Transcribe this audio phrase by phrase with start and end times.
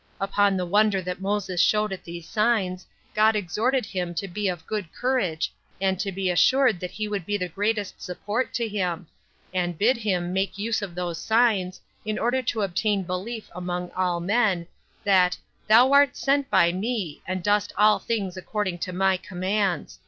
[0.19, 4.65] Upon the wonder that Moses showed at these signs, God exhorted him to be of
[4.65, 9.05] good courage, and to be assured that he would be the greatest support to him;
[9.53, 14.19] and bid him make use of those signs, in order to obtain belief among all
[14.19, 14.65] men,
[15.03, 15.37] that
[15.67, 19.99] "thou art sent by me, and dost all things according to my commands.